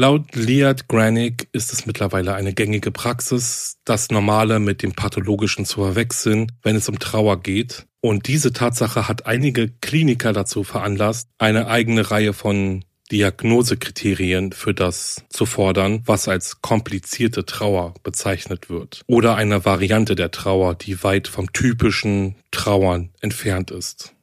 [0.00, 5.82] Laut Liat Granick ist es mittlerweile eine gängige Praxis, das Normale mit dem Pathologischen zu
[5.82, 7.88] verwechseln, wenn es um Trauer geht.
[8.00, 15.24] Und diese Tatsache hat einige Kliniker dazu veranlasst, eine eigene Reihe von Diagnosekriterien für das
[15.30, 19.02] zu fordern, was als komplizierte Trauer bezeichnet wird.
[19.06, 24.14] Oder eine Variante der Trauer, die weit vom typischen Trauern entfernt ist.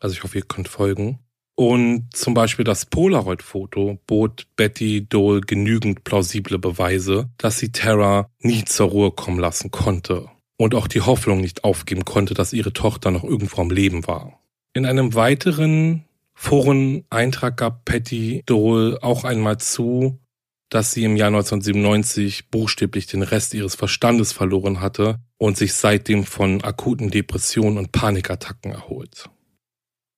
[0.00, 1.18] Also ich hoffe, ihr könnt folgen.
[1.54, 8.64] Und zum Beispiel das Polaroid-Foto bot Betty Dole genügend plausible Beweise, dass sie Tara nie
[8.64, 13.10] zur Ruhe kommen lassen konnte und auch die Hoffnung nicht aufgeben konnte, dass ihre Tochter
[13.10, 14.40] noch irgendwo am Leben war.
[14.72, 16.04] In einem weiteren
[16.42, 20.18] Foreneintrag gab Patty Dole auch einmal zu,
[20.70, 26.24] dass sie im Jahr 1997 buchstäblich den Rest ihres Verstandes verloren hatte und sich seitdem
[26.24, 29.30] von akuten Depressionen und Panikattacken erholt.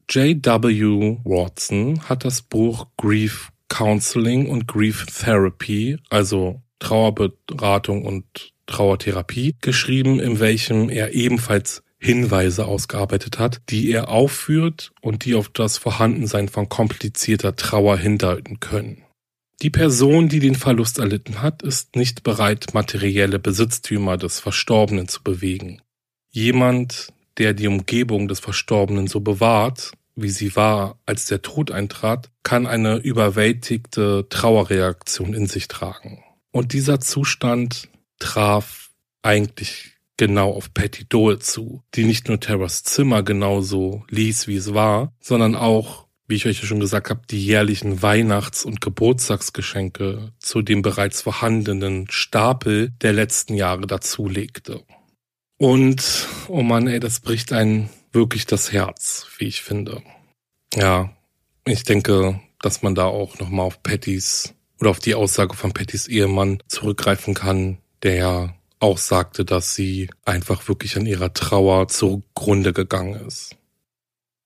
[0.08, 1.18] J.W.
[1.24, 10.40] Watson hat das Buch Grief Counseling und Grief Therapy, also Trauerberatung und Trauertherapie, geschrieben, in
[10.40, 16.68] welchem er ebenfalls Hinweise ausgearbeitet hat, die er aufführt und die auf das Vorhandensein von
[16.68, 19.02] komplizierter Trauer hindeuten können.
[19.62, 25.22] Die Person, die den Verlust erlitten hat, ist nicht bereit, materielle Besitztümer des Verstorbenen zu
[25.22, 25.80] bewegen.
[26.30, 32.30] Jemand, der die Umgebung des Verstorbenen so bewahrt, wie sie war, als der Tod eintrat,
[32.42, 36.22] kann eine überwältigte Trauerreaktion in sich tragen.
[36.52, 37.88] Und dieser Zustand
[38.18, 38.90] traf
[39.22, 44.74] eigentlich genau auf Patty Dole zu, die nicht nur Terras Zimmer genauso ließ, wie es
[44.74, 50.62] war, sondern auch, wie ich euch schon gesagt habe, die jährlichen Weihnachts- und Geburtstagsgeschenke zu
[50.62, 54.82] dem bereits vorhandenen Stapel der letzten Jahre dazulegte.
[55.58, 60.02] Und, oh Mann, ey, das bricht einen wirklich das Herz, wie ich finde.
[60.74, 61.14] Ja,
[61.66, 66.08] ich denke, dass man da auch nochmal auf Pattys oder auf die Aussage von Pattys
[66.08, 68.54] Ehemann zurückgreifen kann, der ja
[68.84, 73.56] auch sagte, dass sie einfach wirklich an ihrer Trauer zugrunde gegangen ist.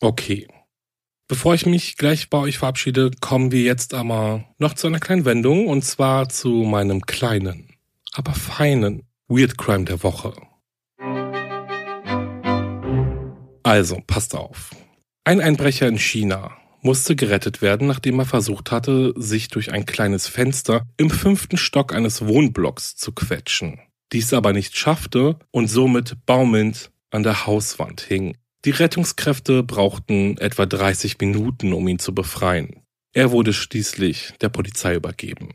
[0.01, 0.47] Okay.
[1.27, 5.25] Bevor ich mich gleich bei euch verabschiede, kommen wir jetzt aber noch zu einer kleinen
[5.25, 7.69] Wendung und zwar zu meinem kleinen,
[8.13, 10.33] aber feinen Weird Crime der Woche.
[13.65, 14.71] Also, passt auf.
[15.25, 20.29] Ein Einbrecher in China musste gerettet werden, nachdem er versucht hatte, sich durch ein kleines
[20.29, 23.81] Fenster im fünften Stock eines Wohnblocks zu quetschen.
[24.13, 28.37] Dies aber nicht schaffte und somit baumelnd an der Hauswand hing.
[28.65, 32.83] Die Rettungskräfte brauchten etwa 30 Minuten, um ihn zu befreien.
[33.13, 35.55] Er wurde schließlich der Polizei übergeben.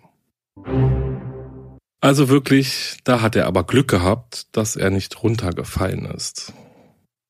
[1.99, 6.53] Also wirklich, da hat er aber Glück gehabt, dass er nicht runtergefallen ist.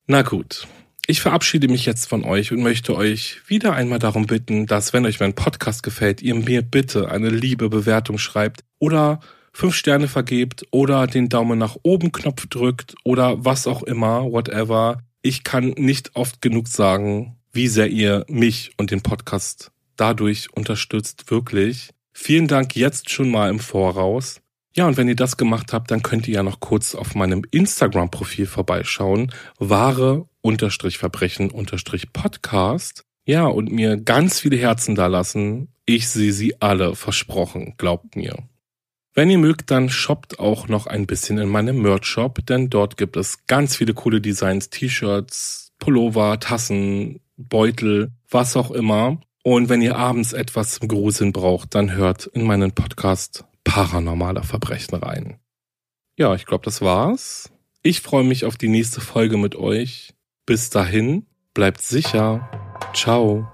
[0.06, 0.66] Na gut,
[1.06, 5.06] ich verabschiede mich jetzt von euch und möchte euch wieder einmal darum bitten, dass wenn
[5.06, 9.20] euch mein Podcast gefällt, ihr mir bitte eine liebe Bewertung schreibt oder
[9.54, 14.98] fünf Sterne vergebt oder den Daumen nach oben Knopf drückt oder was auch immer, whatever.
[15.22, 21.30] Ich kann nicht oft genug sagen, wie sehr ihr mich und den Podcast dadurch unterstützt,
[21.30, 21.90] wirklich.
[22.12, 24.40] Vielen Dank jetzt schon mal im Voraus.
[24.76, 27.44] Ja, und wenn ihr das gemacht habt, dann könnt ihr ja noch kurz auf meinem
[27.52, 29.32] Instagram-Profil vorbeischauen.
[29.58, 33.04] Wahre unterstrich Verbrechen unterstrich Podcast.
[33.24, 35.68] Ja, und mir ganz viele Herzen da lassen.
[35.86, 38.36] Ich sehe sie alle, versprochen, glaubt mir.
[39.14, 43.16] Wenn ihr mögt, dann shoppt auch noch ein bisschen in meinem Merch-Shop, denn dort gibt
[43.16, 49.20] es ganz viele coole Designs, T-Shirts, Pullover, Tassen, Beutel, was auch immer.
[49.44, 54.96] Und wenn ihr abends etwas zum Gruseln braucht, dann hört in meinen Podcast paranormaler Verbrechen
[54.96, 55.38] rein.
[56.16, 57.50] Ja, ich glaube, das war's.
[57.82, 60.14] Ich freue mich auf die nächste Folge mit euch.
[60.46, 62.48] Bis dahin, bleibt sicher.
[62.94, 63.53] Ciao.